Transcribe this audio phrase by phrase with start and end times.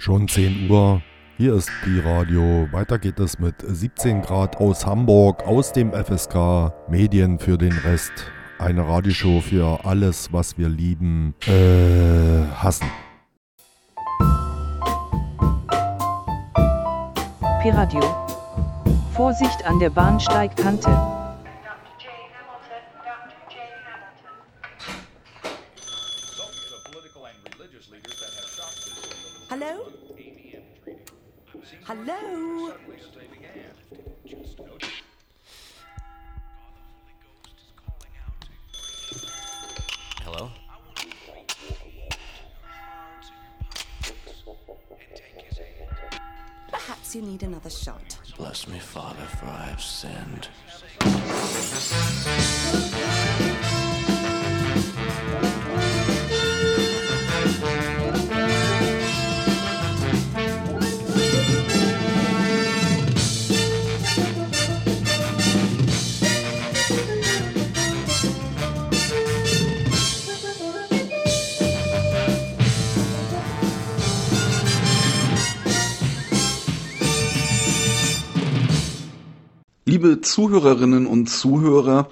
[0.00, 1.02] Schon 10 Uhr.
[1.38, 2.68] Hier ist die Radio.
[2.70, 6.72] Weiter geht es mit 17 Grad aus Hamburg, aus dem FSK.
[6.88, 8.12] Medien für den Rest.
[8.60, 12.88] Eine Radioshow für alles, was wir lieben, äh, hassen.
[17.60, 18.00] Piradio.
[19.14, 21.17] Vorsicht an der Bahnsteigkante.
[80.48, 82.08] Zuhörerinnen und Zuhörer,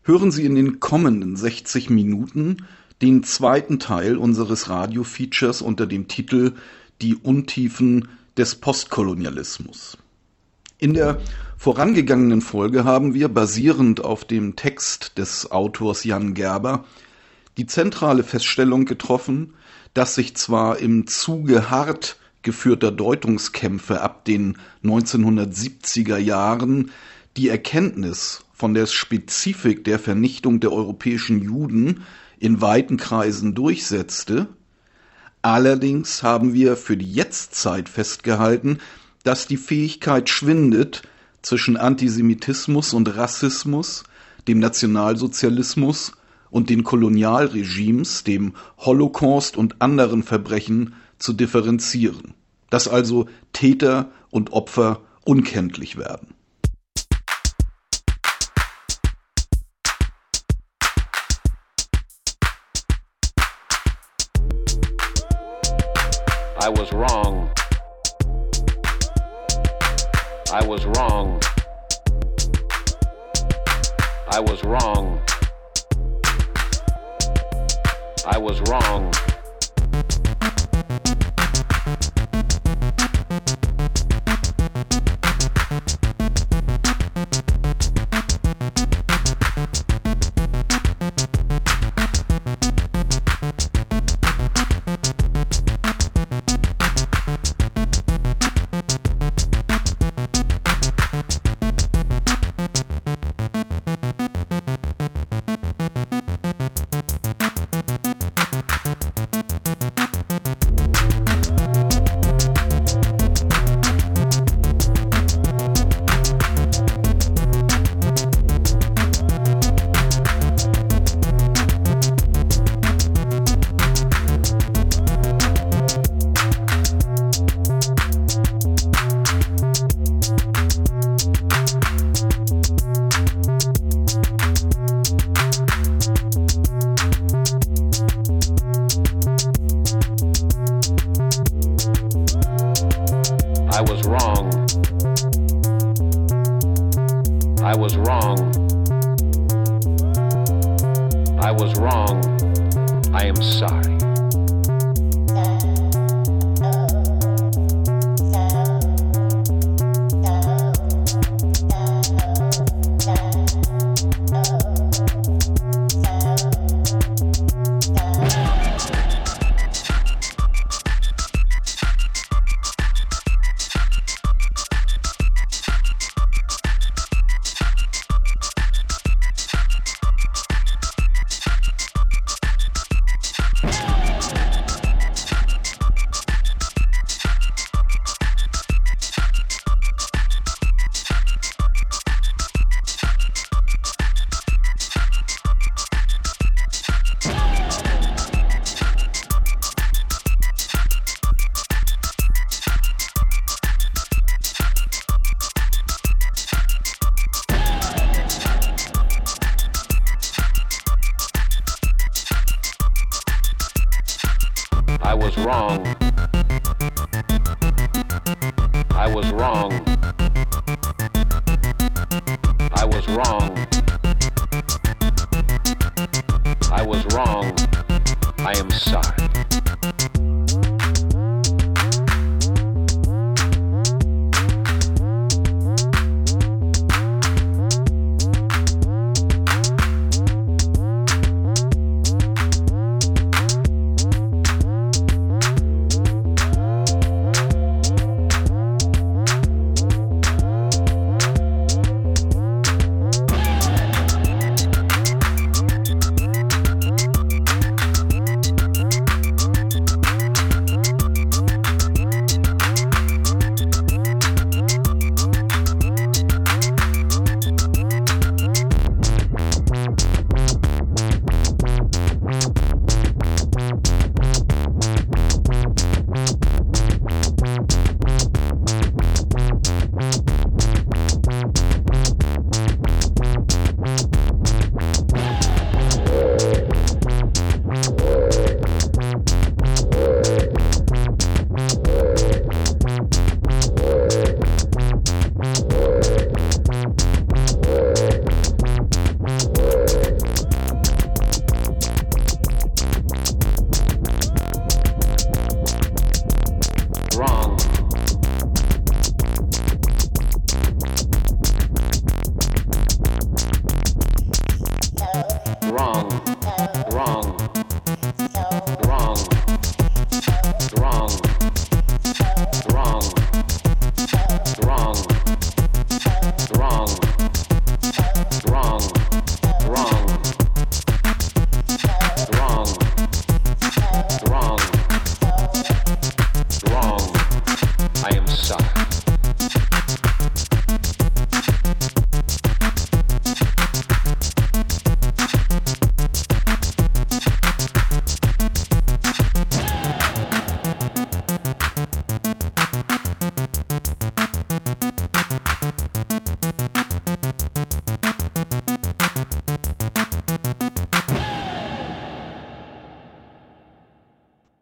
[0.00, 2.64] hören Sie in den kommenden 60 Minuten
[3.02, 6.54] den zweiten Teil unseres Radio-Features unter dem Titel
[7.02, 8.08] Die Untiefen
[8.38, 9.98] des Postkolonialismus.
[10.78, 11.20] In der
[11.58, 16.86] vorangegangenen Folge haben wir, basierend auf dem Text des Autors Jan Gerber,
[17.58, 19.52] die zentrale Feststellung getroffen,
[19.92, 26.92] dass sich zwar im Zuge hart geführter Deutungskämpfe ab den 1970er Jahren
[27.38, 32.02] die Erkenntnis von der Spezifik der Vernichtung der europäischen Juden
[32.40, 34.48] in weiten Kreisen durchsetzte.
[35.40, 38.78] Allerdings haben wir für die Jetztzeit festgehalten,
[39.22, 41.02] dass die Fähigkeit schwindet,
[41.40, 44.02] zwischen Antisemitismus und Rassismus,
[44.48, 46.12] dem Nationalsozialismus
[46.50, 52.34] und den Kolonialregimes, dem Holocaust und anderen Verbrechen zu differenzieren,
[52.70, 56.34] dass also Täter und Opfer unkenntlich werden.
[66.68, 67.50] I was wrong.
[70.52, 71.40] I was wrong.
[74.28, 75.18] I was wrong.
[78.26, 79.10] I was wrong.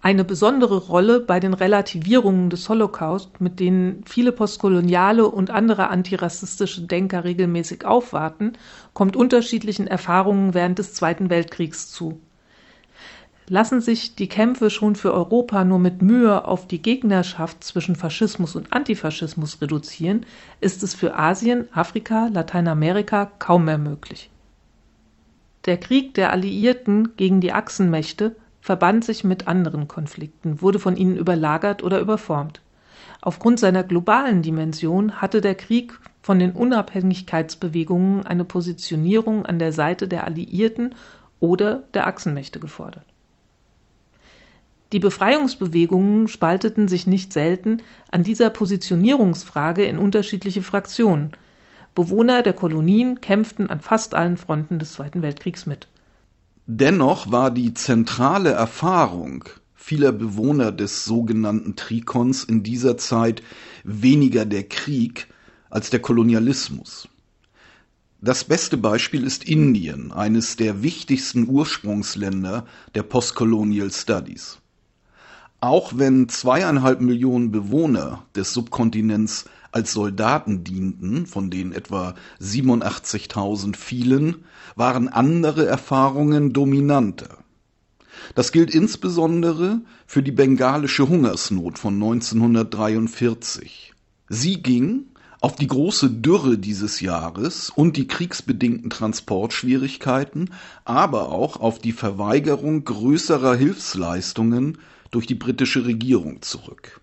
[0.06, 6.82] Eine besondere Rolle bei den Relativierungen des Holocaust, mit denen viele postkoloniale und andere antirassistische
[6.82, 8.52] Denker regelmäßig aufwarten,
[8.92, 12.20] kommt unterschiedlichen Erfahrungen während des Zweiten Weltkriegs zu.
[13.48, 18.54] Lassen sich die Kämpfe schon für Europa nur mit Mühe auf die Gegnerschaft zwischen Faschismus
[18.54, 20.24] und Antifaschismus reduzieren,
[20.60, 24.30] ist es für Asien, Afrika, Lateinamerika kaum mehr möglich.
[25.64, 31.16] Der Krieg der Alliierten gegen die Achsenmächte verband sich mit anderen Konflikten, wurde von ihnen
[31.16, 32.60] überlagert oder überformt.
[33.20, 40.08] Aufgrund seiner globalen Dimension hatte der Krieg von den Unabhängigkeitsbewegungen eine Positionierung an der Seite
[40.08, 40.96] der Alliierten
[41.38, 43.06] oder der Achsenmächte gefordert.
[44.92, 51.30] Die Befreiungsbewegungen spalteten sich nicht selten an dieser Positionierungsfrage in unterschiedliche Fraktionen.
[51.94, 55.86] Bewohner der Kolonien kämpften an fast allen Fronten des Zweiten Weltkriegs mit.
[56.68, 59.44] Dennoch war die zentrale Erfahrung
[59.76, 63.40] vieler Bewohner des sogenannten Trikons in dieser Zeit
[63.84, 65.28] weniger der Krieg
[65.70, 67.08] als der Kolonialismus.
[68.20, 74.58] Das beste Beispiel ist Indien, eines der wichtigsten Ursprungsländer der Postcolonial Studies.
[75.60, 84.44] Auch wenn zweieinhalb Millionen Bewohner des Subkontinents als Soldaten dienten, von denen etwa 87.000 fielen,
[84.74, 87.38] waren andere Erfahrungen dominanter.
[88.34, 93.92] Das gilt insbesondere für die bengalische Hungersnot von 1943.
[94.28, 95.06] Sie ging
[95.40, 100.50] auf die große Dürre dieses Jahres und die kriegsbedingten Transportschwierigkeiten,
[100.84, 104.78] aber auch auf die Verweigerung größerer Hilfsleistungen
[105.10, 107.00] durch die britische Regierung zurück.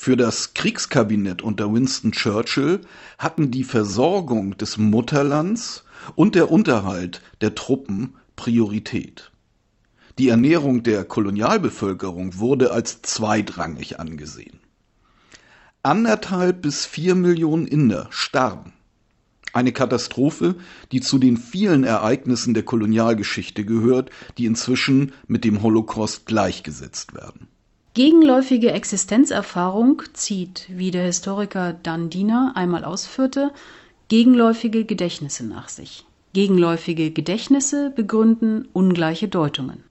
[0.00, 2.82] Für das Kriegskabinett unter Winston Churchill
[3.18, 5.82] hatten die Versorgung des Mutterlands
[6.14, 9.32] und der Unterhalt der Truppen Priorität.
[10.16, 14.60] Die Ernährung der Kolonialbevölkerung wurde als zweitrangig angesehen.
[15.82, 18.74] Anderthalb bis vier Millionen Inder starben.
[19.52, 20.54] Eine Katastrophe,
[20.92, 27.48] die zu den vielen Ereignissen der Kolonialgeschichte gehört, die inzwischen mit dem Holocaust gleichgesetzt werden.
[27.98, 33.50] Gegenläufige Existenzerfahrung zieht, wie der Historiker Dan Diener einmal ausführte,
[34.06, 36.06] gegenläufige Gedächtnisse nach sich.
[36.32, 39.82] Gegenläufige Gedächtnisse begründen ungleiche Deutungen.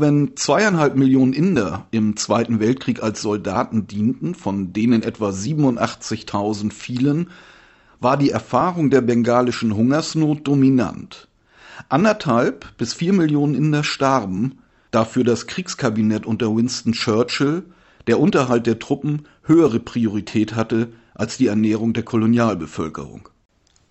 [0.00, 7.28] Wenn zweieinhalb Millionen Inder im Zweiten Weltkrieg als Soldaten dienten, von denen etwa 87.000 fielen,
[8.00, 11.28] war die Erfahrung der bengalischen Hungersnot dominant.
[11.90, 17.64] Anderthalb bis vier Millionen Inder starben, dafür das Kriegskabinett unter Winston Churchill,
[18.06, 23.28] der Unterhalt der Truppen höhere Priorität hatte als die Ernährung der Kolonialbevölkerung.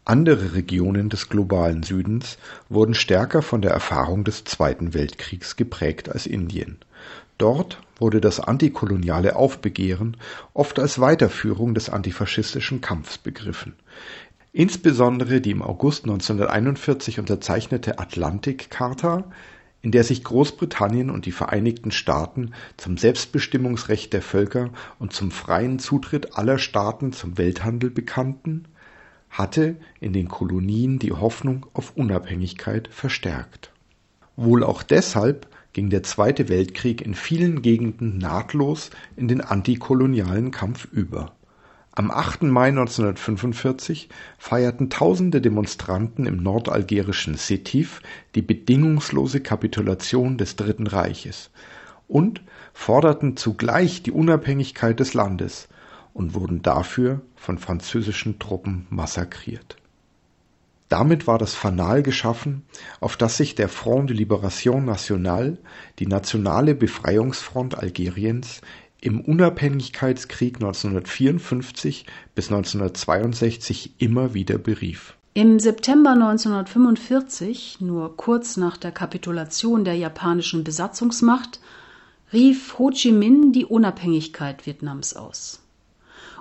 [0.10, 6.26] Andere Regionen des globalen Südens wurden stärker von der Erfahrung des Zweiten Weltkriegs geprägt als
[6.26, 6.80] Indien.
[7.38, 10.18] Dort wurde das antikoloniale Aufbegehren
[10.56, 13.76] oft als Weiterführung des antifaschistischen Kampfs begriffen.
[14.52, 19.26] Insbesondere die im August 1941 unterzeichnete Atlantik-Charta,
[19.84, 25.78] in der sich Großbritannien und die Vereinigten Staaten zum Selbstbestimmungsrecht der Völker und zum freien
[25.78, 28.66] Zutritt aller Staaten zum Welthandel bekannten
[29.30, 33.72] hatte in den Kolonien die Hoffnung auf Unabhängigkeit verstärkt.
[34.36, 40.88] Wohl auch deshalb ging der Zweite Weltkrieg in vielen Gegenden nahtlos in den antikolonialen Kampf
[40.92, 41.34] über.
[41.92, 42.44] Am 8.
[42.44, 48.02] Mai 1945 feierten tausende Demonstranten im nordalgerischen Sétif
[48.36, 51.50] die bedingungslose Kapitulation des Dritten Reiches
[52.08, 52.42] und
[52.74, 55.68] forderten zugleich die Unabhängigkeit des Landes
[56.20, 59.78] und wurden dafür von französischen Truppen massakriert.
[60.90, 62.64] Damit war das Fanal geschaffen,
[63.00, 65.58] auf das sich der Front de Libération Nationale,
[65.98, 68.60] die Nationale Befreiungsfront Algeriens,
[69.00, 72.06] im Unabhängigkeitskrieg 1954
[72.36, 75.16] bis 1962 immer wieder berief.
[75.36, 81.62] Im September 1945, nur kurz nach der Kapitulation der japanischen Besatzungsmacht,
[82.34, 85.62] rief Ho Chi Minh die Unabhängigkeit Vietnams aus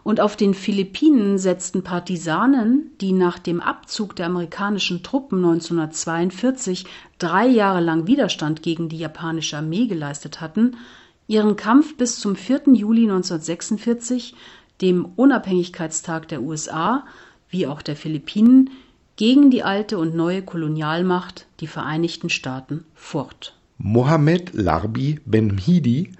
[0.08, 6.86] und auf den Philippinen setzten Partisanen, die nach dem Abzug der amerikanischen Truppen 1942
[7.18, 10.78] drei Jahre lang Widerstand gegen die japanische Armee geleistet hatten,
[11.26, 12.72] ihren Kampf bis zum 4.
[12.72, 14.34] Juli 1946,
[14.80, 17.04] dem Unabhängigkeitstag der USA
[17.50, 18.70] wie auch der Philippinen,
[19.16, 23.58] gegen die alte und neue Kolonialmacht, die Vereinigten Staaten, fort.
[23.76, 26.12] Mohammed Larbi Ben-Mhidi,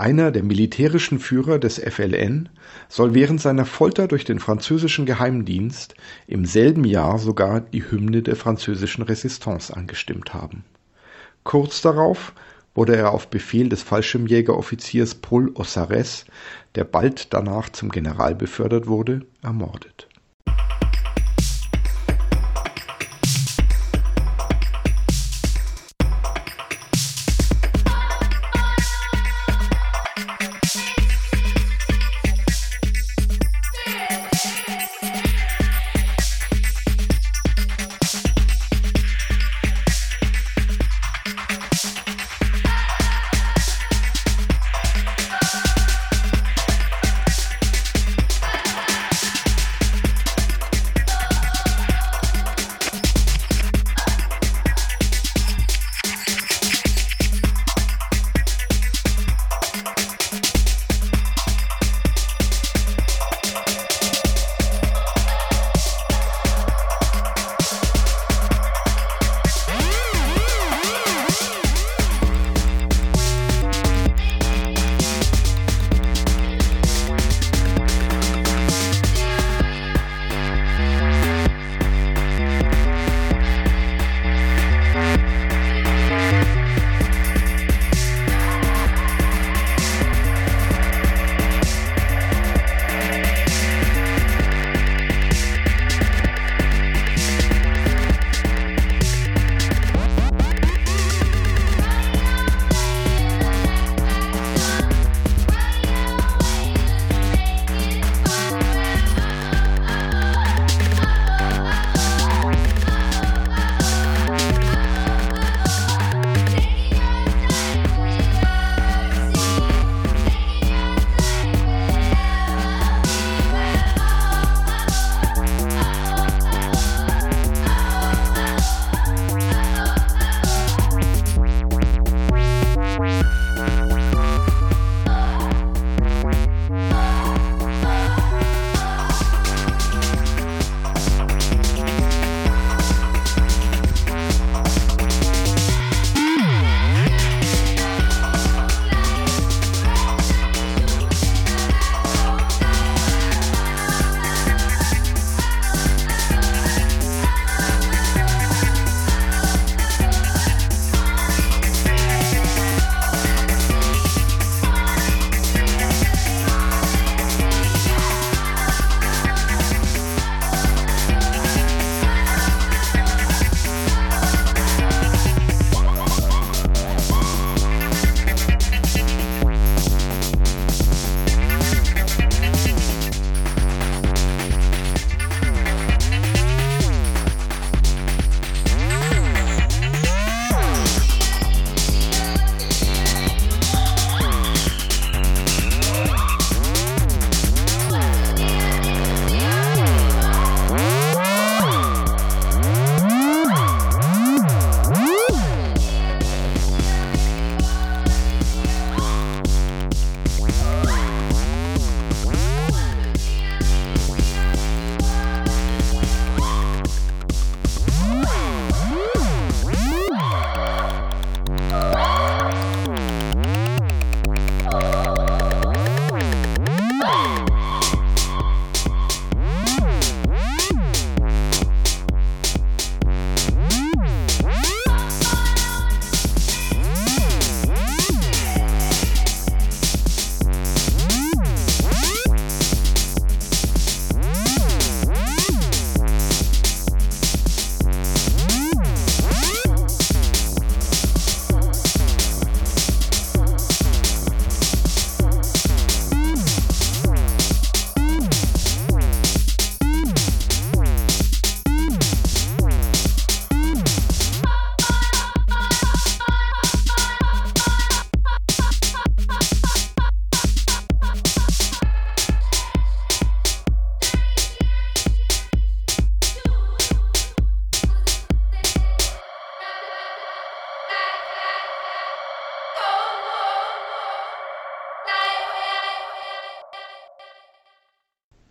[0.00, 2.48] einer der militärischen Führer des FLN,
[2.88, 5.94] soll während seiner Folter durch den französischen Geheimdienst
[6.26, 10.64] im selben Jahr sogar die Hymne der französischen Resistance angestimmt haben.
[11.44, 12.32] Kurz darauf
[12.74, 16.24] wurde er auf Befehl des Fallschirmjägeroffiziers Paul Ossares,
[16.76, 20.08] der bald danach zum General befördert wurde, ermordet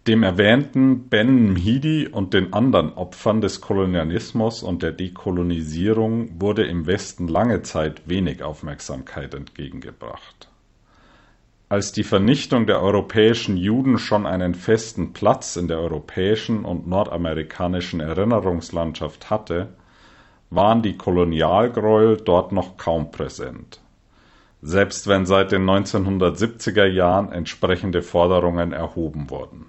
[0.10, 6.88] Dem erwähnten Ben Mhidi und den anderen Opfern des Kolonialismus und der Dekolonisierung wurde im
[6.88, 10.50] Westen lange Zeit wenig Aufmerksamkeit entgegengebracht.
[11.69, 18.00] Als die Vernichtung der europäischen Juden schon einen festen Platz in der europäischen und nordamerikanischen
[18.00, 19.76] Erinnerungslandschaft hatte,
[20.50, 23.80] waren die Kolonialgräuel dort noch kaum präsent,
[24.63, 29.67] selbst wenn seit den 1970er Jahren entsprechende Forderungen erhoben wurden.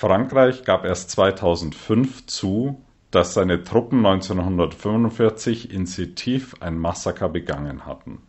[0.00, 8.22] Frankreich gab erst 2005 zu, dass seine Truppen 1945 in Sétif ein Massaker begangen hatten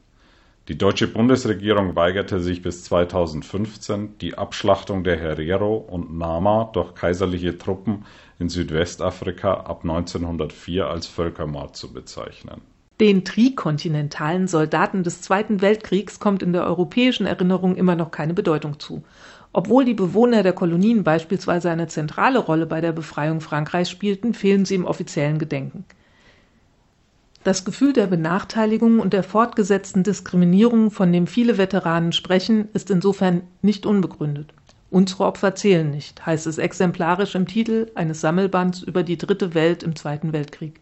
[0.68, 7.58] die deutsche Bundesregierung weigerte sich bis 2015, die Abschlachtung der Herero und Nama durch kaiserliche
[7.58, 8.06] Truppen
[8.38, 12.62] in Südwestafrika ab 1904 als Völkermord zu bezeichnen.
[13.02, 18.80] Den trikontinentalen Soldaten des Zweiten Weltkriegs kommt in der europäischen Erinnerung immer noch keine Bedeutung
[18.80, 19.04] zu.
[19.54, 24.66] Obwohl die Bewohner der Kolonien beispielsweise eine zentrale Rolle bei der Befreiung Frankreichs spielten, fehlen
[24.66, 25.86] sie im offiziellen Gedenken.
[27.44, 33.42] Das Gefühl der Benachteiligung und der fortgesetzten Diskriminierung, von dem viele Veteranen sprechen, ist insofern
[33.62, 34.54] nicht unbegründet.
[34.92, 39.84] Unsere Opfer zählen nicht, heißt es exemplarisch im Titel eines Sammelbands über die Dritte Welt
[39.84, 40.80] im Zweiten Weltkrieg.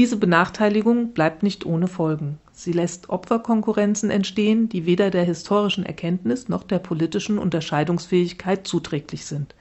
[0.00, 2.38] Diese Benachteiligung bleibt nicht ohne Folgen.
[2.52, 9.54] Sie lässt Opferkonkurrenzen entstehen, die weder der historischen Erkenntnis noch der politischen Unterscheidungsfähigkeit zuträglich sind.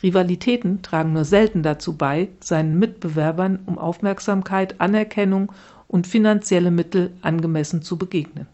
[0.00, 5.50] Rivalitäten tragen nur selten dazu bei, seinen Mitbewerbern um Aufmerksamkeit, Anerkennung
[5.88, 8.46] und finanzielle Mittel angemessen zu begegnen.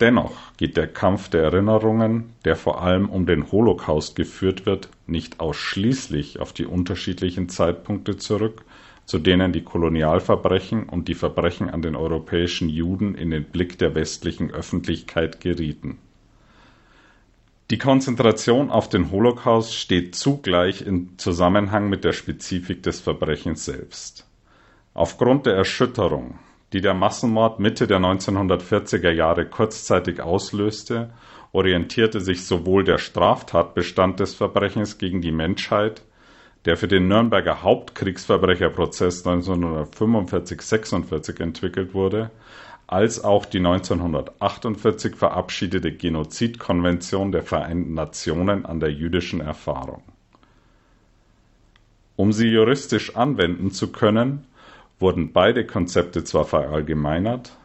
[0.00, 5.40] Dennoch geht der Kampf der Erinnerungen, der vor allem um den Holocaust geführt wird, nicht
[5.40, 8.64] ausschließlich auf die unterschiedlichen Zeitpunkte zurück,
[9.10, 13.94] zu denen die Kolonialverbrechen und die Verbrechen an den europäischen Juden in den Blick der
[13.94, 15.98] westlichen Öffentlichkeit gerieten
[17.70, 24.26] die Konzentration auf den Holocaust steht zugleich im Zusammenhang mit der Spezifik des Verbrechens selbst.
[24.92, 26.40] Aufgrund der Erschütterung,
[26.72, 31.10] die der Massenmord Mitte der 1940er Jahre kurzzeitig auslöste,
[31.52, 36.02] orientierte sich sowohl der Straftatbestand des Verbrechens gegen die Menschheit,
[36.64, 42.30] der für den Nürnberger Hauptkriegsverbrecherprozess 1945-46 entwickelt wurde,
[42.86, 50.02] als auch die 1948 verabschiedete Genozidkonvention der Vereinten Nationen an der jüdischen Erfahrung.
[52.16, 54.44] Um sie juristisch anwenden zu können,
[54.98, 57.56] wurden beide Konzepte zwar verallgemeinert,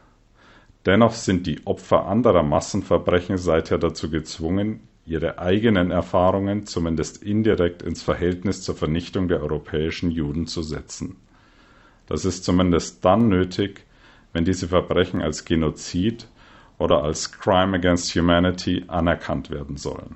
[0.86, 8.01] dennoch sind die Opfer anderer Massenverbrechen seither dazu gezwungen, ihre eigenen Erfahrungen zumindest indirekt ins
[8.01, 11.17] Verhältnis zur Vernichtung der europäischen Juden zu setzen.
[12.07, 13.85] Das ist zumindest dann nötig,
[14.33, 16.27] wenn diese Verbrechen als Genozid
[16.77, 20.15] oder als Crime against Humanity anerkannt werden sollen.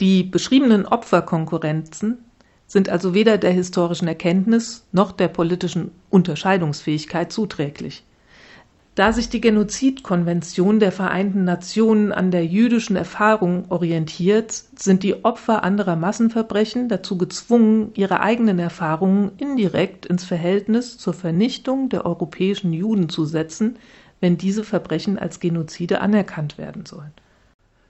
[0.00, 2.24] Die beschriebenen Opferkonkurrenzen
[2.66, 8.04] sind also weder der historischen Erkenntnis noch der politischen Unterscheidungsfähigkeit zuträglich.
[8.94, 15.62] Da sich die Genozidkonvention der Vereinten Nationen an der jüdischen Erfahrung orientiert, sind die Opfer
[15.64, 23.10] anderer Massenverbrechen dazu gezwungen, ihre eigenen Erfahrungen indirekt ins Verhältnis zur Vernichtung der europäischen Juden
[23.10, 23.76] zu setzen,
[24.20, 27.12] wenn diese Verbrechen als Genozide anerkannt werden sollen.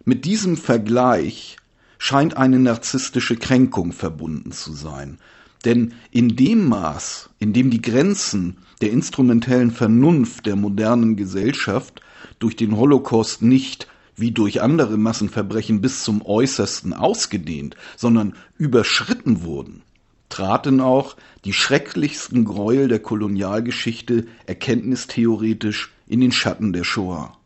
[0.04, 1.56] Mit diesem Vergleich
[2.02, 5.18] scheint eine narzisstische Kränkung verbunden zu sein.
[5.66, 12.00] Denn in dem Maß, in dem die Grenzen der instrumentellen Vernunft der modernen Gesellschaft
[12.38, 13.86] durch den Holocaust nicht
[14.16, 19.82] wie durch andere Massenverbrechen bis zum äußersten ausgedehnt, sondern überschritten wurden,
[20.30, 27.36] traten auch die schrecklichsten Gräuel der Kolonialgeschichte erkenntnistheoretisch in den Schatten der Shoah.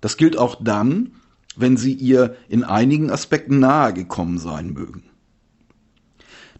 [0.00, 1.10] Das gilt auch dann,
[1.56, 5.04] wenn sie ihr in einigen Aspekten nahe gekommen sein mögen.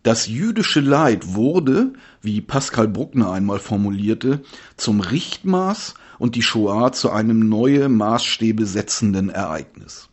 [0.02, 4.42] Das jüdische Leid wurde, wie Pascal Bruckner einmal formulierte,
[4.76, 10.10] zum Richtmaß und die Shoah zu einem neue Maßstäbe setzenden Ereignis.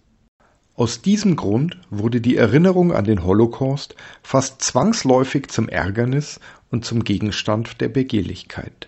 [0.76, 6.40] Aus diesem Grund wurde die Erinnerung an den Holocaust fast zwangsläufig zum Ärgernis
[6.72, 8.88] und zum Gegenstand der Begehrlichkeit.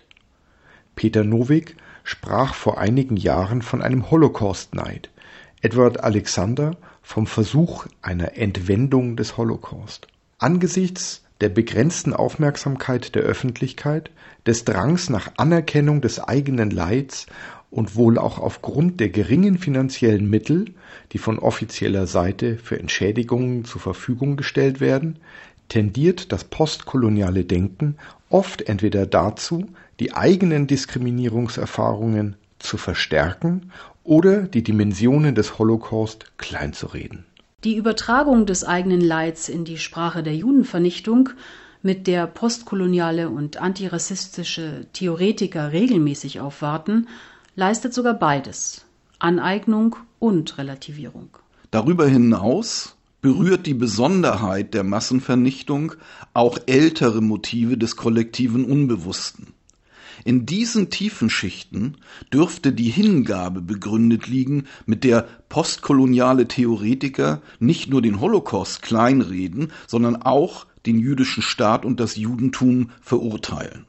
[0.96, 5.10] Peter Novick sprach vor einigen Jahren von einem Holocaust-Neid,
[5.64, 10.08] Edward Alexander vom Versuch einer Entwendung des Holocaust.
[10.36, 14.10] Angesichts der begrenzten Aufmerksamkeit der Öffentlichkeit,
[14.44, 17.24] des Drangs nach Anerkennung des eigenen Leids
[17.70, 20.66] und wohl auch aufgrund der geringen finanziellen Mittel,
[21.12, 25.18] die von offizieller Seite für Entschädigungen zur Verfügung gestellt werden,
[25.70, 27.96] tendiert das postkoloniale Denken
[28.28, 29.66] oft entweder dazu,
[29.98, 33.70] die eigenen Diskriminierungserfahrungen zu verstärken
[34.04, 37.24] oder die Dimensionen des Holocaust kleinzureden.
[37.64, 41.30] Die Übertragung des eigenen Leids in die Sprache der Judenvernichtung,
[41.82, 47.08] mit der postkoloniale und antirassistische Theoretiker regelmäßig aufwarten,
[47.56, 48.84] leistet sogar beides
[49.18, 51.28] Aneignung und Relativierung.
[51.70, 55.94] Darüber hinaus berührt die Besonderheit der Massenvernichtung
[56.34, 59.53] auch ältere Motive des kollektiven Unbewussten.
[60.24, 61.98] In diesen tiefen Schichten
[62.32, 70.16] dürfte die Hingabe begründet liegen, mit der postkoloniale Theoretiker nicht nur den Holocaust kleinreden, sondern
[70.16, 73.84] auch den jüdischen Staat und das Judentum verurteilen.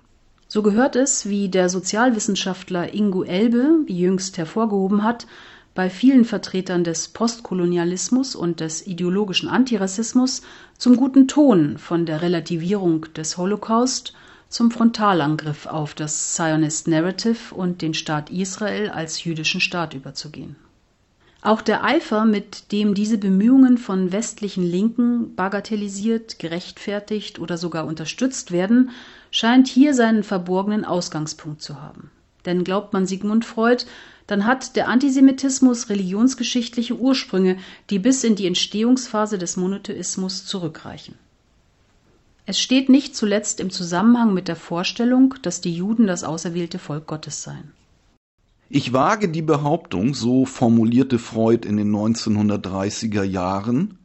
[0.50, 5.28] So gehört es, wie der Sozialwissenschaftler Ingo Elbe jüngst hervorgehoben hat,
[5.74, 10.42] bei vielen Vertretern des Postkolonialismus und des ideologischen Antirassismus
[10.78, 14.14] zum guten Ton von der Relativierung des Holocaust
[14.50, 20.56] zum Frontalangriff auf das Zionist Narrative und den Staat Israel als jüdischen Staat überzugehen.
[21.42, 28.52] Auch der Eifer, mit dem diese Bemühungen von westlichen Linken bagatellisiert, gerechtfertigt oder sogar unterstützt
[28.52, 28.90] werden,
[29.30, 32.10] scheint hier seinen verborgenen Ausgangspunkt zu haben.
[32.46, 33.86] Denn glaubt man Sigmund Freud,
[34.28, 37.58] dann hat der Antisemitismus religionsgeschichtliche Ursprünge,
[37.92, 41.16] die bis in die Entstehungsphase des Monotheismus zurückreichen.
[42.48, 47.08] Es steht nicht zuletzt im Zusammenhang mit der Vorstellung, dass die Juden das auserwählte Volk
[47.08, 47.72] Gottes seien.
[48.70, 53.98] Ich wage die Behauptung, so formulierte Freud in den 1930er Jahren,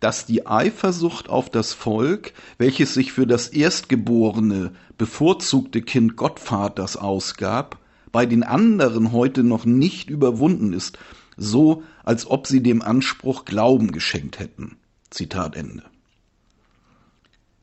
[0.00, 7.78] dass die Eifersucht auf das Volk, welches sich für das erstgeborene, bevorzugte Kind Gottvaters ausgab,
[8.12, 10.98] bei den anderen heute noch nicht überwunden ist,
[11.36, 14.76] so als ob sie dem Anspruch Glauben geschenkt hätten.
[15.10, 15.84] Zitat Ende.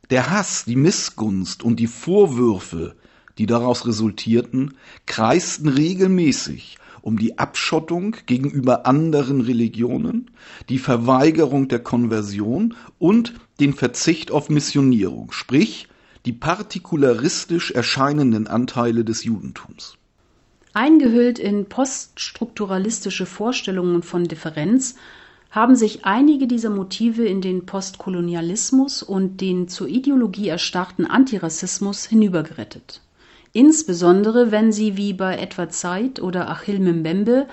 [0.10, 2.96] Der Hass, die Missgunst und die Vorwürfe,
[3.38, 4.76] die daraus resultierten,
[5.06, 10.32] kreisten regelmäßig um die Abschottung gegenüber anderen Religionen,
[10.70, 15.88] die Verweigerung der Konversion und den Verzicht auf Missionierung, sprich
[16.26, 19.98] die partikularistisch erscheinenden Anteile des Judentums.
[20.74, 24.96] Eingehüllt in poststrukturalistische Vorstellungen von Differenz
[25.56, 33.02] haben sich einige dieser Motive in den Postkolonialismus und den zur Ideologie erstarrten Antirassismus hinübergerettet.
[33.54, 37.48] Insbesondere wenn sie wie bei Edward Said oder Achille Mbembe,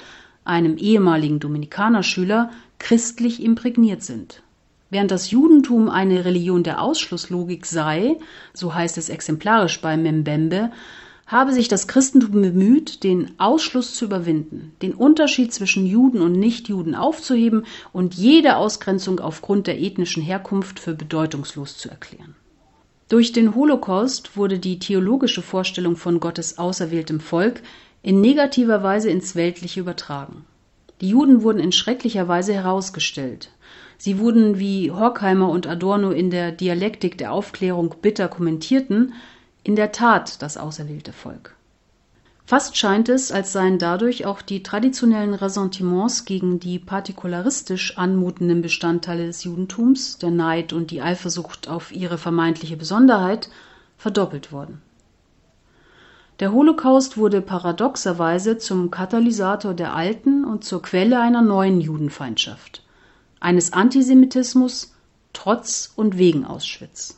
[0.45, 2.51] einem ehemaligen Dominikanerschüler,
[2.81, 4.43] christlich imprägniert sind.
[4.91, 8.19] Während das Judentum eine Religion der Ausschlusslogik sei,
[8.53, 10.73] so heißt es exemplarisch bei Mbembe,
[11.33, 16.95] habe sich das Christentum bemüht, den Ausschluss zu überwinden, den Unterschied zwischen Juden und Nichtjuden
[16.95, 22.35] aufzuheben und jede Ausgrenzung aufgrund der ethnischen Herkunft für bedeutungslos zu erklären.
[23.09, 27.63] Durch den Holocaust wurde die theologische Vorstellung von Gottes auserwähltem Volk
[28.03, 30.45] in negativer Weise ins Weltliche übertragen.
[31.01, 33.51] Die Juden wurden in schrecklicher Weise herausgestellt.
[33.97, 39.15] Sie wurden, wie Horkheimer und Adorno in der Dialektik der Aufklärung bitter kommentierten,
[39.65, 41.55] in der Tat das auserwählte Volk.
[42.45, 49.27] Fast scheint es, als seien dadurch auch die traditionellen Ressentiments gegen die partikularistisch anmutenden Bestandteile
[49.27, 53.49] des Judentums, der Neid und die Eifersucht auf ihre vermeintliche Besonderheit,
[53.97, 54.83] verdoppelt worden.
[56.41, 62.83] Der Holocaust wurde paradoxerweise zum Katalysator der alten und zur Quelle einer neuen Judenfeindschaft
[63.43, 64.95] eines Antisemitismus
[65.33, 67.17] trotz und wegen Auschwitz.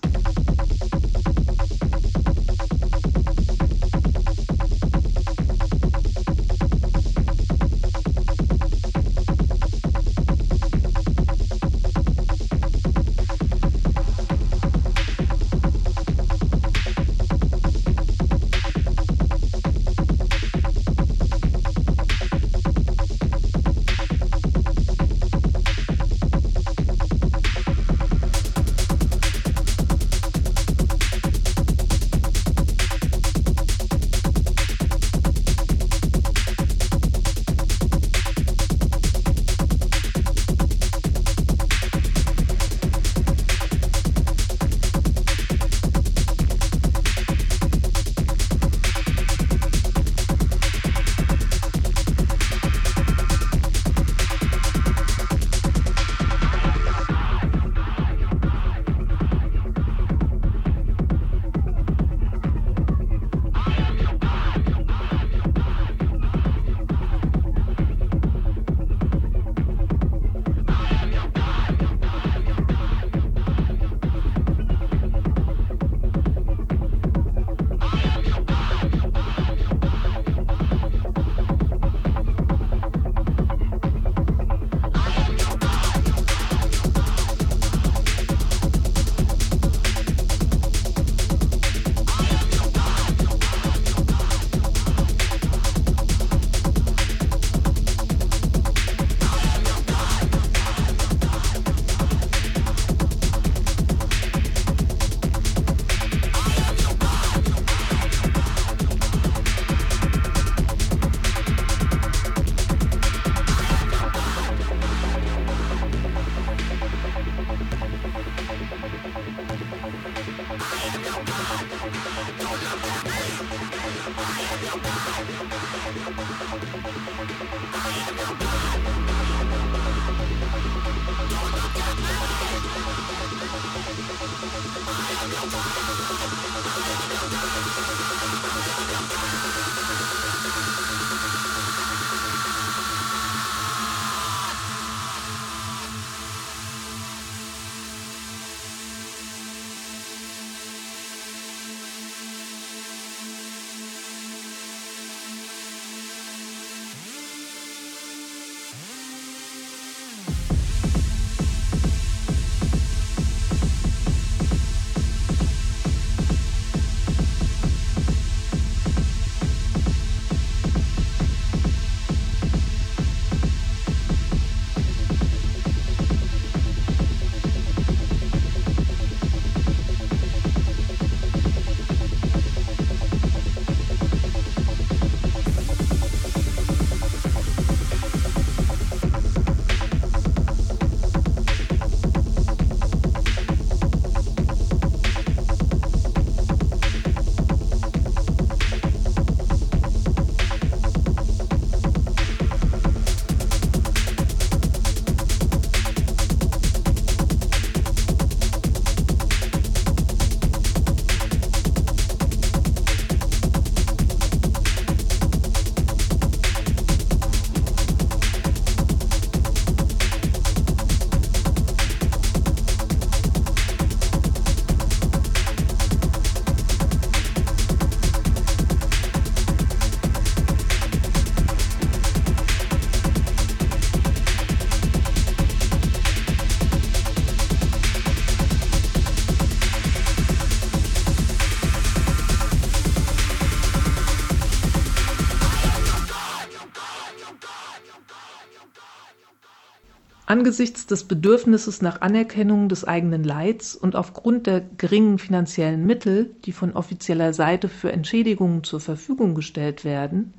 [250.45, 256.53] Angesichts des Bedürfnisses nach Anerkennung des eigenen Leids und aufgrund der geringen finanziellen Mittel, die
[256.53, 260.35] von offizieller Seite für Entschädigungen zur Verfügung gestellt werden,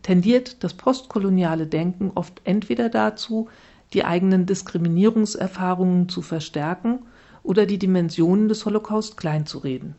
[0.00, 3.50] tendiert das postkoloniale Denken oft entweder dazu,
[3.92, 7.00] die eigenen Diskriminierungserfahrungen zu verstärken
[7.42, 9.94] oder die Dimensionen des Holocaust kleinzureden.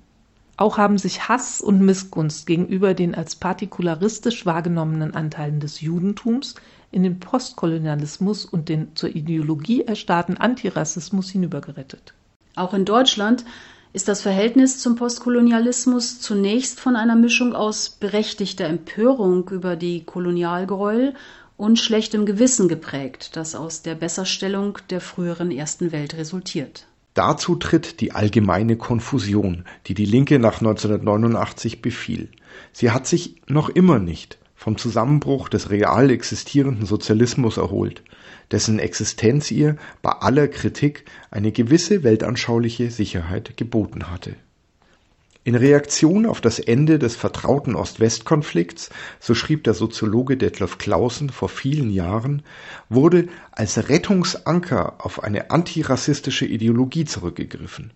[0.58, 6.56] Auch haben sich Hass und Missgunst gegenüber den als partikularistisch wahrgenommenen Anteilen des Judentums
[6.92, 12.14] in den Postkolonialismus und den zur Ideologie erstarrten Antirassismus hinübergerettet.
[12.56, 13.46] Auch in Deutschland
[13.94, 21.14] ist das Verhältnis zum Postkolonialismus zunächst von einer Mischung aus berechtigter Empörung über die Kolonialgräuel
[21.58, 26.88] und schlechtem Gewissen geprägt, das aus der Besserstellung der früheren Ersten Welt resultiert.
[27.14, 32.30] Dazu tritt die allgemeine Konfusion, die die Linke nach 1989 befiel.
[32.72, 38.04] Sie hat sich noch immer nicht vom Zusammenbruch des real existierenden Sozialismus erholt
[38.52, 44.36] dessen Existenz ihr bei aller Kritik eine gewisse weltanschauliche Sicherheit geboten hatte.
[45.44, 51.50] In Reaktion auf das Ende des vertrauten Ost-West-Konflikts, so schrieb der Soziologe Detlev Clausen vor
[51.50, 52.44] vielen Jahren,
[52.90, 57.92] wurde als Rettungsanker auf eine antirassistische Ideologie zurückgegriffen,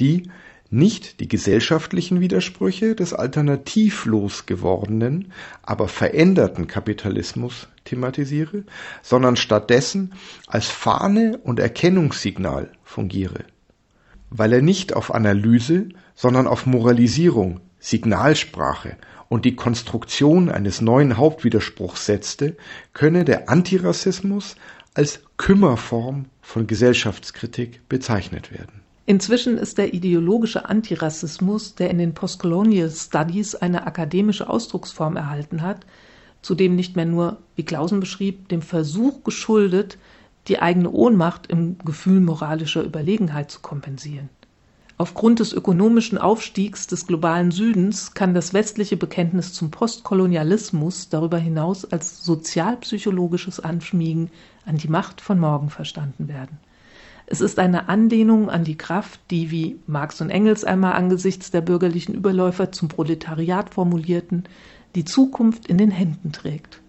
[0.00, 0.28] die
[0.70, 8.64] nicht die gesellschaftlichen Widersprüche des alternativlos gewordenen, aber veränderten Kapitalismus thematisiere,
[9.02, 10.12] sondern stattdessen
[10.46, 13.44] als Fahne und Erkennungssignal fungiere.
[14.30, 18.96] Weil er nicht auf Analyse, sondern auf Moralisierung, Signalsprache
[19.30, 22.56] und die Konstruktion eines neuen Hauptwiderspruchs setzte,
[22.92, 24.56] könne der Antirassismus
[24.92, 28.82] als Kümmerform von Gesellschaftskritik bezeichnet werden.
[29.08, 35.86] Inzwischen ist der ideologische Antirassismus, der in den Postcolonial Studies eine akademische Ausdrucksform erhalten hat,
[36.42, 39.96] zudem nicht mehr nur, wie Clausen beschrieb, dem Versuch geschuldet,
[40.46, 44.28] die eigene Ohnmacht im Gefühl moralischer Überlegenheit zu kompensieren.
[44.98, 51.86] Aufgrund des ökonomischen Aufstiegs des globalen Südens kann das westliche Bekenntnis zum Postkolonialismus darüber hinaus
[51.86, 54.30] als sozialpsychologisches Anschmiegen
[54.66, 56.58] an die Macht von morgen verstanden werden.
[57.30, 61.60] Es ist eine Anlehnung an die Kraft, die, wie Marx und Engels einmal angesichts der
[61.60, 64.44] bürgerlichen Überläufer zum Proletariat formulierten,
[64.94, 66.80] die Zukunft in den Händen trägt.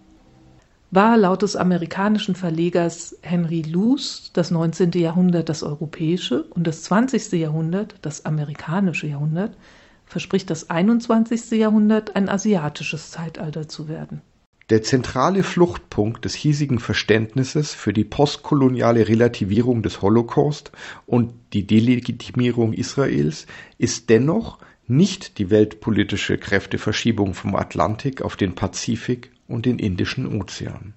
[0.90, 4.92] War laut des amerikanischen Verlegers Henry Luce das 19.
[4.92, 7.32] Jahrhundert das europäische und das 20.
[7.32, 9.58] Jahrhundert das amerikanische Jahrhundert,
[10.06, 11.50] verspricht das 21.
[11.50, 14.22] Jahrhundert ein asiatisches Zeitalter zu werden.
[14.70, 20.70] Der zentrale Fluchtpunkt des hiesigen Verständnisses für die postkoloniale Relativierung des Holocaust
[21.06, 23.46] und die Delegitimierung Israels
[23.78, 30.94] ist dennoch nicht die weltpolitische Kräfteverschiebung vom Atlantik auf den Pazifik und den Indischen Ozean.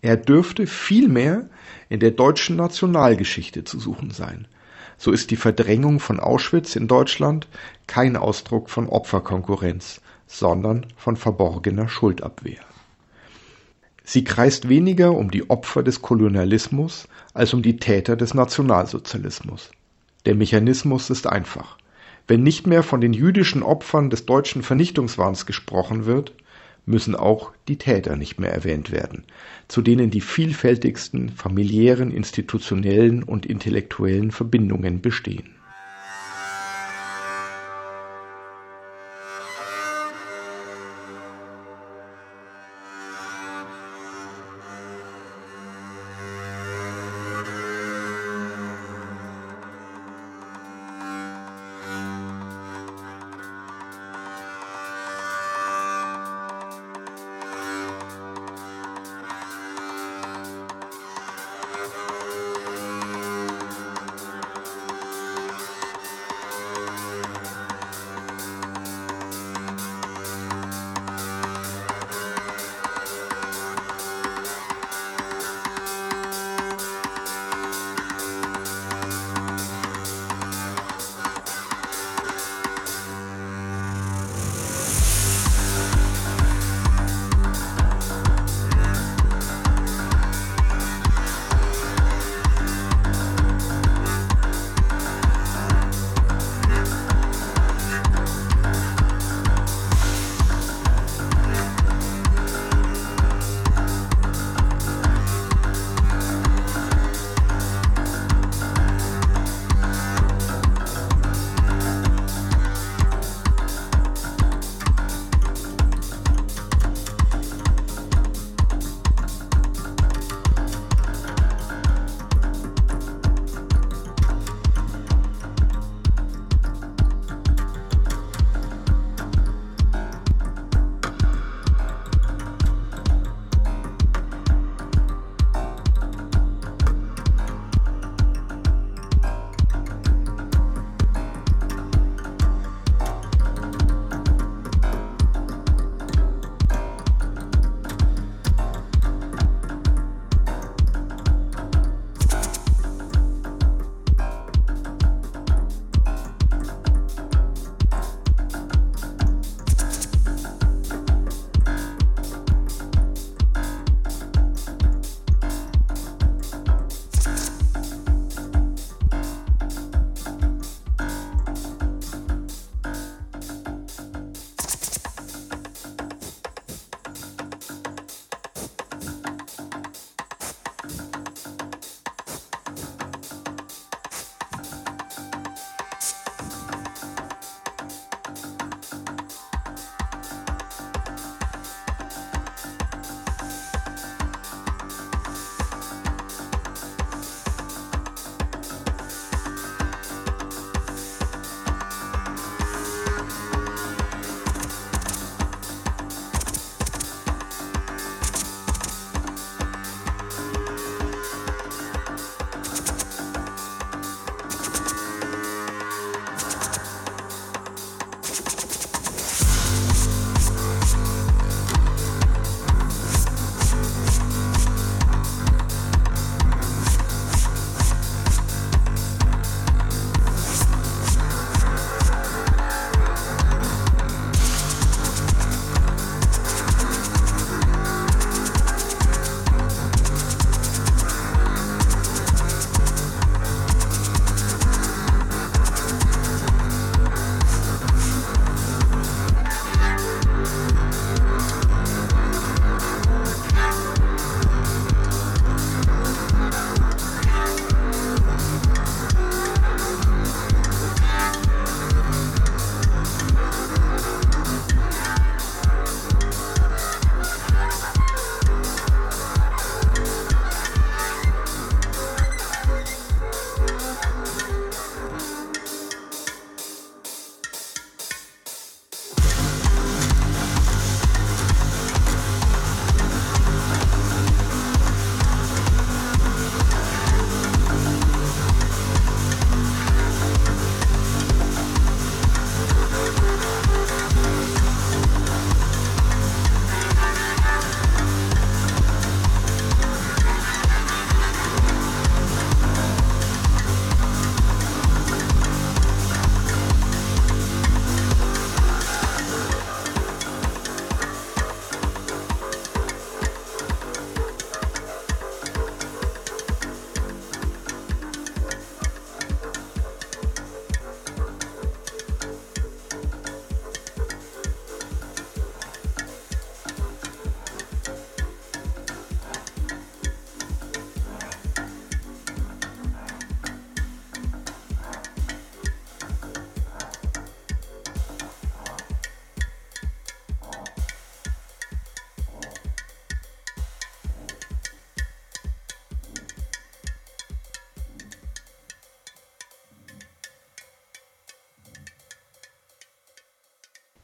[0.00, 1.48] Er dürfte vielmehr
[1.88, 4.48] in der deutschen Nationalgeschichte zu suchen sein.
[4.98, 7.46] So ist die Verdrängung von Auschwitz in Deutschland
[7.86, 10.00] kein Ausdruck von Opferkonkurrenz,
[10.32, 12.60] sondern von verborgener Schuldabwehr.
[14.02, 19.70] Sie kreist weniger um die Opfer des Kolonialismus als um die Täter des Nationalsozialismus.
[20.24, 21.76] Der Mechanismus ist einfach.
[22.26, 26.32] Wenn nicht mehr von den jüdischen Opfern des deutschen Vernichtungswahns gesprochen wird,
[26.86, 29.24] müssen auch die Täter nicht mehr erwähnt werden,
[29.68, 35.54] zu denen die vielfältigsten familiären, institutionellen und intellektuellen Verbindungen bestehen.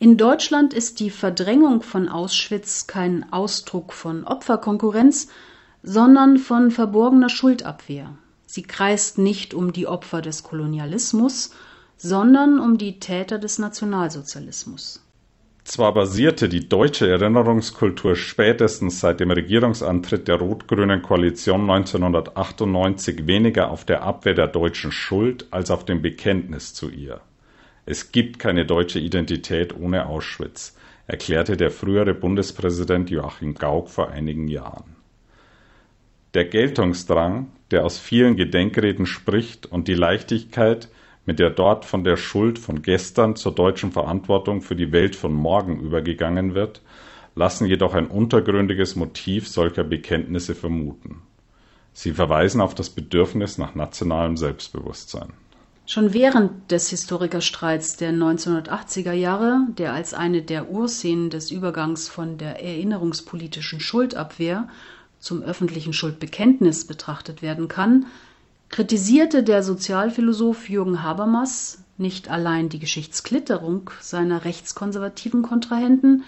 [0.09, 5.29] In Deutschland ist die Verdrängung von Auschwitz kein Ausdruck von Opferkonkurrenz,
[5.83, 8.17] sondern von verborgener Schuldabwehr.
[8.47, 11.51] Sie kreist nicht um die Opfer des Kolonialismus,
[11.99, 15.05] sondern um die Täter des Nationalsozialismus.
[15.65, 23.85] Zwar basierte die deutsche Erinnerungskultur spätestens seit dem Regierungsantritt der rot-grünen Koalition 1998 weniger auf
[23.85, 27.21] der Abwehr der deutschen Schuld als auf dem Bekenntnis zu ihr.
[27.91, 30.77] Es gibt keine deutsche Identität ohne Auschwitz,
[31.07, 34.97] erklärte der frühere Bundespräsident Joachim Gauck vor einigen Jahren.
[36.35, 40.91] Der Geltungsdrang, der aus vielen Gedenkreden spricht, und die Leichtigkeit,
[41.25, 45.33] mit der dort von der Schuld von gestern zur deutschen Verantwortung für die Welt von
[45.33, 46.83] morgen übergegangen wird,
[47.37, 51.23] lassen jedoch ein untergründiges Motiv solcher Bekenntnisse vermuten.
[51.95, 55.33] Sie verweisen auf das Bedürfnis nach nationalem Selbstbewusstsein.
[55.91, 62.37] Schon während des Historikerstreits der 1980er Jahre, der als eine der Urszenen des Übergangs von
[62.37, 64.69] der erinnerungspolitischen Schuldabwehr
[65.19, 68.05] zum öffentlichen Schuldbekenntnis betrachtet werden kann,
[68.69, 76.23] kritisierte der Sozialphilosoph Jürgen Habermas nicht allein die Geschichtsklitterung seiner rechtskonservativen Kontrahenten,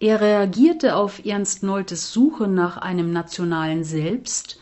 [0.00, 4.58] er reagierte auf Ernst Noltes Suche nach einem nationalen Selbst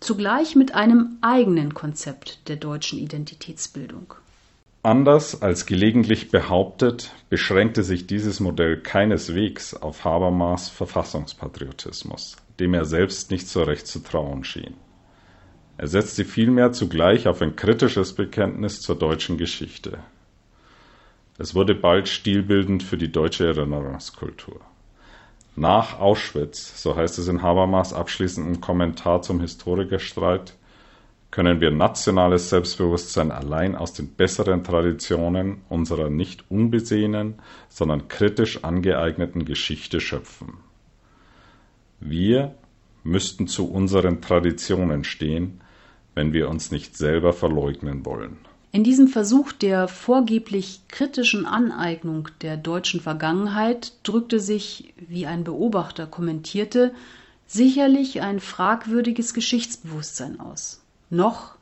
[0.00, 4.14] zugleich mit einem eigenen Konzept der deutschen Identitätsbildung.
[4.82, 13.32] Anders als gelegentlich behauptet, beschränkte sich dieses Modell keineswegs auf Habermas Verfassungspatriotismus, dem er selbst
[13.32, 14.74] nicht so recht zu trauen schien.
[15.78, 19.98] Er setzte vielmehr zugleich auf ein kritisches Bekenntnis zur deutschen Geschichte.
[21.36, 24.60] Es wurde bald stilbildend für die deutsche Erinnerungskultur.
[25.58, 30.54] Nach Auschwitz, so heißt es in Habermas abschließendem Kommentar zum Historikerstreit,
[31.30, 37.36] können wir nationales Selbstbewusstsein allein aus den besseren Traditionen unserer nicht unbesehenen,
[37.70, 40.58] sondern kritisch angeeigneten Geschichte schöpfen.
[42.00, 42.54] Wir
[43.02, 45.62] müssten zu unseren Traditionen stehen,
[46.14, 48.45] wenn wir uns nicht selber verleugnen wollen.
[48.76, 56.06] In diesem Versuch der vorgeblich kritischen Aneignung der deutschen Vergangenheit drückte sich, wie ein Beobachter
[56.06, 56.92] kommentierte,
[57.46, 60.82] sicherlich ein fragwürdiges Geschichtsbewusstsein aus.
[61.08, 61.54] Noch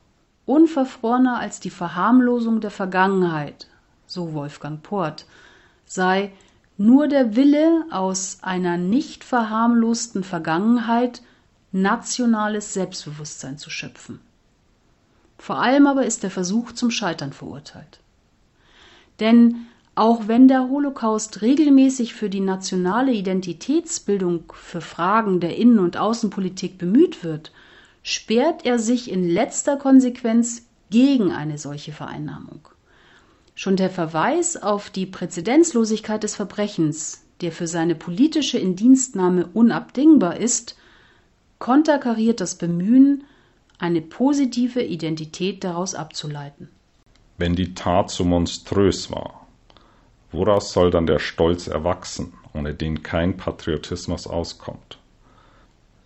[0.45, 3.69] unverfrorener als die Verharmlosung der Vergangenheit,
[4.09, 5.27] so Wolfgang Port,
[5.87, 6.33] sei
[6.79, 11.23] nur der Wille, aus einer nicht verharmlosten Vergangenheit
[11.71, 14.19] nationales Selbstbewusstsein zu schöpfen.
[15.45, 18.01] Vor allem aber ist der Versuch zum Scheitern verurteilt.
[19.21, 25.99] Denn auch wenn der Holocaust regelmäßig für die nationale Identitätsbildung für Fragen der Innen- und
[25.99, 27.53] Außenpolitik bemüht wird,
[28.03, 32.67] sperrt er sich in letzter Konsequenz gegen eine solche Vereinnahmung.
[33.55, 40.79] Schon der Verweis auf die Präzedenzlosigkeit des Verbrechens, der für seine politische Indienstnahme unabdingbar ist,
[41.59, 43.25] konterkariert das Bemühen,
[43.79, 46.69] eine positive Identität daraus abzuleiten.
[47.39, 49.47] Wenn die Tat so monströs war,
[50.31, 54.99] woraus soll dann der Stolz erwachsen, ohne den kein Patriotismus auskommt?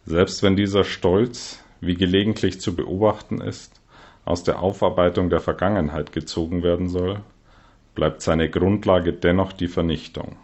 [0.07, 3.79] Selbst wenn dieser Stolz, wie gelegentlich zu beobachten ist,
[4.25, 7.21] aus der Aufarbeitung der Vergangenheit gezogen werden soll,
[7.95, 10.37] bleibt seine Grundlage dennoch die Vernichtung.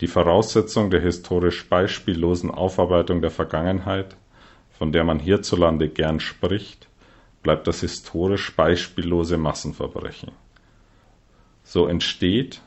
[0.00, 4.16] Die Voraussetzung der historisch beispiellosen Aufarbeitung der Vergangenheit
[4.80, 6.88] von der man hierzulande gern spricht,
[7.42, 10.30] bleibt das historisch beispiellose Massenverbrechen.
[11.62, 12.62] So entsteht,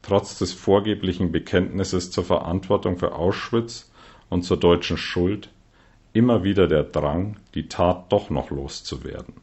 [0.00, 3.90] trotz des vorgeblichen Bekenntnisses zur Verantwortung für Auschwitz
[4.30, 5.48] und zur deutschen Schuld,
[6.12, 9.34] immer wieder der Drang, die Tat doch noch loszuwerden.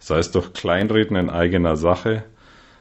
[0.00, 2.24] Sei es durch Kleinreden in eigener Sache,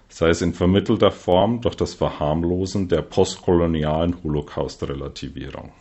[0.09, 5.71] sei es in vermittelter Form durch das Verharmlosen der postkolonialen Holocaust-Relativierung.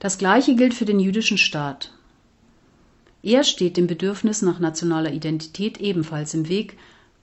[0.00, 1.92] Das Gleiche gilt für den jüdischen Staat.
[3.22, 6.76] Er steht dem Bedürfnis nach nationaler Identität ebenfalls im Weg,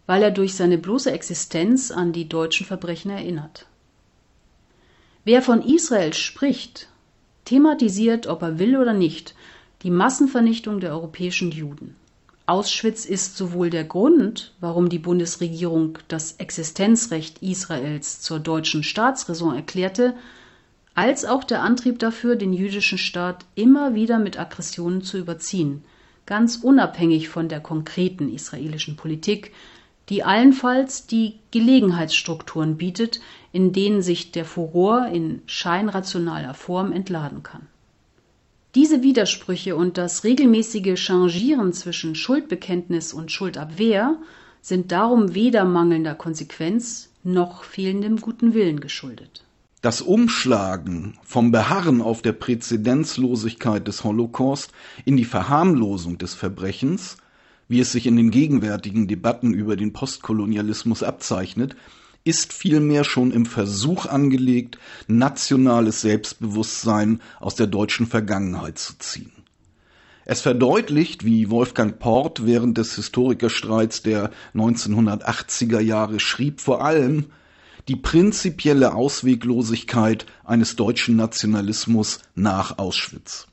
[0.05, 3.65] weil er durch seine bloße Existenz an die deutschen Verbrechen erinnert.
[5.25, 6.87] Wer von Israel spricht,
[7.45, 9.35] thematisiert, ob er will oder nicht,
[9.83, 11.95] die Massenvernichtung der europäischen Juden.
[12.45, 20.15] Auschwitz ist sowohl der Grund, warum die Bundesregierung das Existenzrecht Israels zur deutschen Staatsräson erklärte,
[20.97, 25.83] als auch der Antrieb dafür, den jüdischen Staat immer wieder mit Aggressionen zu überziehen,
[26.25, 29.53] ganz unabhängig von der konkreten israelischen Politik,
[30.09, 33.21] die allenfalls die Gelegenheitsstrukturen bietet,
[33.51, 37.67] in denen sich der Furor in scheinrationaler Form entladen kann.
[38.73, 44.17] Diese Widersprüche und das regelmäßige Changieren zwischen Schuldbekenntnis und Schuldabwehr
[44.61, 49.43] sind darum weder mangelnder Konsequenz noch fehlendem guten Willen geschuldet.
[49.82, 54.71] Das Umschlagen vom Beharren auf der Präzedenzlosigkeit des Holocaust
[55.05, 57.17] in die Verharmlosung des Verbrechens,
[57.67, 61.75] wie es sich in den gegenwärtigen Debatten über den Postkolonialismus abzeichnet,
[62.23, 69.32] ist vielmehr schon im Versuch angelegt, nationales Selbstbewusstsein aus der deutschen Vergangenheit zu ziehen.
[70.25, 77.28] Es verdeutlicht, wie Wolfgang Port während des Historikerstreits der 1980er Jahre schrieb, vor allem
[77.88, 83.47] die prinzipielle Ausweglosigkeit eines deutschen Nationalismus nach Auschwitz.